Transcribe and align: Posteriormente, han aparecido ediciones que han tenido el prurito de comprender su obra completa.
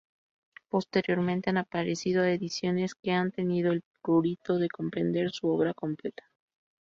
Posteriormente, 0.67 1.51
han 1.51 1.57
aparecido 1.59 2.23
ediciones 2.25 2.95
que 2.95 3.11
han 3.11 3.29
tenido 3.31 3.71
el 3.71 3.83
prurito 4.01 4.57
de 4.57 4.67
comprender 4.67 5.29
su 5.29 5.47
obra 5.49 5.75
completa. 5.75 6.23